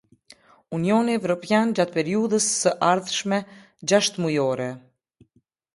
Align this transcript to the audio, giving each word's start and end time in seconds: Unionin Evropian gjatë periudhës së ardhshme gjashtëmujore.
Unionin 0.77 1.11
Evropian 1.15 1.75
gjatë 1.81 1.95
periudhës 1.97 2.49
së 2.63 2.73
ardhshme 2.89 3.41
gjashtëmujore. 3.93 4.71